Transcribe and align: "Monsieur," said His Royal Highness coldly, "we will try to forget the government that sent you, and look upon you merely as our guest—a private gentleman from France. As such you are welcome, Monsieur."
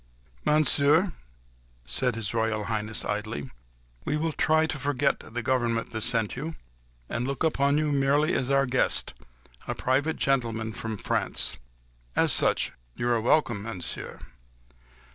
"Monsieur," 0.45 1.11
said 1.85 2.15
His 2.15 2.33
Royal 2.33 2.63
Highness 2.63 3.03
coldly, 3.03 3.51
"we 4.03 4.17
will 4.17 4.31
try 4.33 4.65
to 4.65 4.79
forget 4.79 5.19
the 5.19 5.43
government 5.43 5.91
that 5.91 6.01
sent 6.01 6.35
you, 6.35 6.55
and 7.07 7.27
look 7.27 7.43
upon 7.43 7.77
you 7.77 7.91
merely 7.91 8.33
as 8.33 8.49
our 8.49 8.65
guest—a 8.65 9.75
private 9.75 10.17
gentleman 10.17 10.71
from 10.73 10.97
France. 10.97 11.57
As 12.15 12.33
such 12.33 12.71
you 12.95 13.09
are 13.09 13.21
welcome, 13.21 13.61
Monsieur." 13.61 14.17